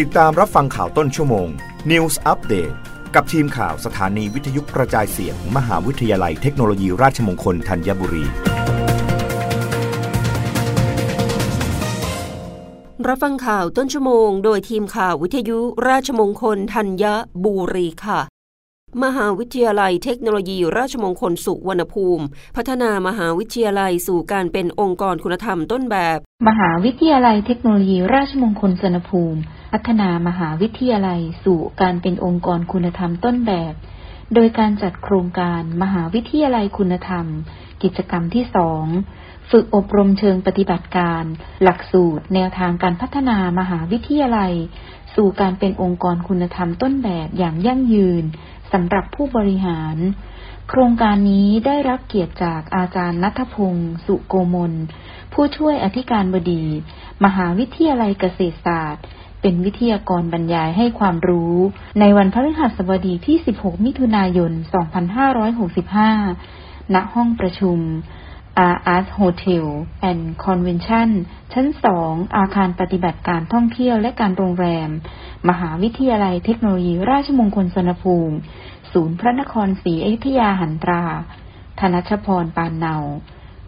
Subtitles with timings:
[0.00, 1.48] ติดตามรับฟังข่าวต้นชั่วโมง
[1.90, 2.74] News Update
[3.14, 8.24] กับทีมข่าวสถานีวิทยุกระจายเสียงมมหาวิทยาลัยเทคโนโลยีราชมงคลธัญบุรี
[13.08, 17.04] รับฟังข่าวต้นชั่วโมง โดยทีมข่าววิทยุราชมงคลธัญ
[17.44, 18.20] บุรีค่ะ
[19.04, 22.24] มหาวิทยาลัยเทคโนโลยีราชมงคลสุวรรณภูมิ
[22.56, 26.18] พัฒนามหาวิทยาลัยสู่การเป็นองค์กรคุณธรรมต้นแบบ
[26.48, 29.40] มหาวิทยาลัยเทคโนโลยีราชมงคลสุวรรณภูมิ
[29.72, 33.74] พัฒนามหาวิทยาลัย สู่การเป็นองค์กรคุณธรรมต้นแบบ
[34.34, 37.26] โดยการจัดโครงการมหาวิทยาลัยคุณธรรม
[37.82, 38.84] กิจกรรมที่สอง
[39.50, 41.24] ฝึกอบรมเชิงปฏิบัติการ
[41.62, 44.52] หลักสูตร แนวทางการพัฒนามหาวิทยาลัย
[45.14, 48.24] สู่การเป็นองค์กรคุณธรรมต้นแบบอย่างยั่งยืน
[48.72, 49.96] สำหรับผู้บริหาร
[50.68, 54.72] โครงการนี้ได้รับเกียรติจากอาจารย์นัทพงศ์สุโกมล
[55.32, 56.64] ผู้ช่วยอธิการบดี
[57.24, 59.04] มหาวิทยาลัยเกษตรศาสตร์
[59.42, 61.54] เป็นวิทยากรบรรยายให้ความรู้
[62.00, 64.52] ในวันพฤหัสบดีที่ 16 มิถุนายน
[66.12, 67.78] 2565 ณ ห้องประชุม
[68.74, 69.66] R Art Hotel
[70.10, 71.10] and Convention
[71.52, 71.66] ชั้น
[72.00, 74.88] 2 อาคารปฏิบัติการท่องเที่ยวและการโรงแรม
[75.48, 78.36] มหาวิทยาลัยเทคโนโลยีราชมงคลสนภูมิ
[78.92, 81.04] ศูนย์พระนครศรีอยุธยาหันตรา
[81.80, 82.96] ธนชพรปานเนา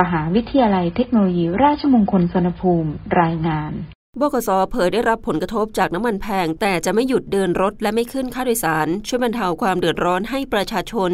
[0.00, 3.72] มหาวิทยาลัยเทคโนโลยีราชมงคลสนภูมิ รายงาน
[4.20, 11.12] บกสเผยได้รับผลกระทบจากน้ำมันแพง แต่จะไม่หยุดเดินรถและไม่ขึ้นค่าโดยสาร ช่วยบรรเทาความเดือดร้อนให้ประชาชน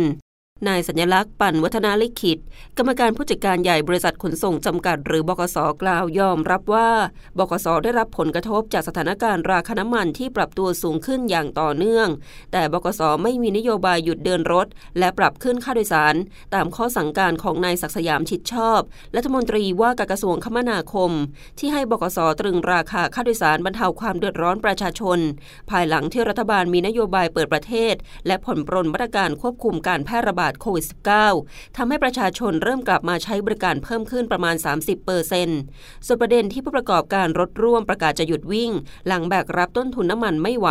[0.69, 2.39] นายสัญลักษณ์ปั่นวัฒนาลิขิต
[2.79, 6.91] กรรมการผู้จัดการใหญ่บริษัทขนส่งจำกัด หรือบกสกล่าวยอมรับว่า
[7.39, 12.09] บกสได้รับผลกระทบจากสถานการณ์ราคาน้ำมันที่ปรับตัวสูงขึ้นอย่างต่อเนื่อง
[12.53, 14.67] แต่บกสไม่มีนโยบายหยุดเดินรถ
[14.99, 16.15] และปรับขึ้นค่าโดยสาร
[16.55, 18.81] ตามข้อสั่งการของนายศักสยามชิดชอบ
[19.17, 21.11] รัฐมนตรีว่าการกระทรวงคมนาคม
[21.59, 25.19] ที่ให้บกสตรึงราคาค่าโดยสารบรรเทาความเดือดร้อนประชาชน
[25.71, 27.95] ภายหลังที่รัฐบาลมีนโยบายเปิดประเทศ
[28.27, 30.85] และผ่อนปรนมาตรการควบคุมการแพร่ระบาดโควิด
[31.31, 35.61] -19 ทำให้ประชาชนเริ่มกลับมาใช้บริการเพิ่มขึ้นประมาณ 30เปอร์เซ็นต์
[36.07, 38.71] ส่วนประเด็นที่ผู้ประกอบการรถร่วมประกาศจะหยุดวิ่ง
[39.07, 40.69] หลังแบกรับต้นทุนน้ำมันไม่ไหว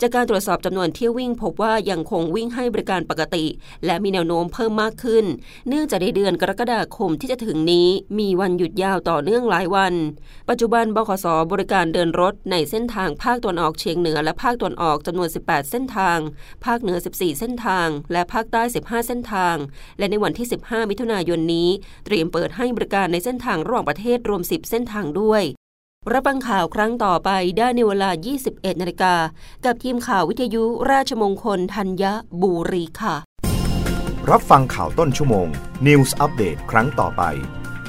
[0.00, 3.44] จากการตรวจสอบจำนวนเที่ยววิ่ง พบว่ายังคงวิ่งให้บริการปกติ
[3.86, 5.24] และมีแนวโน้มเพิ่มมากขึ้น
[5.68, 7.88] เนื่องจากในเดือนกรกฎาคมที่จะถึงนี้
[8.18, 9.94] มีวันหยุดยาวต่อเนื่องหลายวัน
[10.48, 16.18] ปัจจุบันบขสบริการเดินรถในเส้นทางภาคตะวันออกเฉียงเหนือและภาคตะวันออกจำนวน 18 เส้นทาง
[16.64, 19.56] ภาคเหนือ 14 เส้นทาง และภาคใต้ 15เส้นทาง
[19.98, 21.68] และในวันที่ 15 มิถุนายนนี้
[22.06, 25.42] เตรียมเปิดให้บริการในเส้นทางระหว่างประเทศรวม 10 เส้นทางด้วย
[26.12, 28.10] รับฟังข่าวครั้งต่อไปได้ในเวลา
[28.44, 29.14] 21 นาฬิกา
[29.64, 32.04] กับทีมข่าววิทยุราชมงคลธัญ
[32.42, 33.16] บุรีค่ะ
[34.30, 35.48] รับฟังข่าวต้นชั่วโมง
[35.86, 37.22] News อัปเดตครั้งต่อไป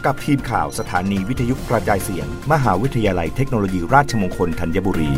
[0.06, 5.12] กับทีมข่าวสถานีวิทยุกระจายเสียง มหาวิทยาลัยเทคโนโลยีราชมงคลธัญบุรี